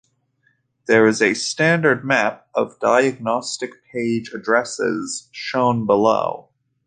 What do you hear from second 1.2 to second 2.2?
a standard